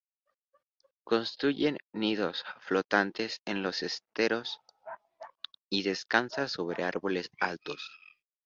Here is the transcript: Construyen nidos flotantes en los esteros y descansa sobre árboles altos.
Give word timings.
Construyen 1.03 1.77
nidos 1.93 2.43
flotantes 2.61 3.39
en 3.45 3.61
los 3.61 3.83
esteros 3.83 4.59
y 5.69 5.83
descansa 5.83 6.47
sobre 6.47 6.83
árboles 6.85 7.29
altos. 7.39 7.87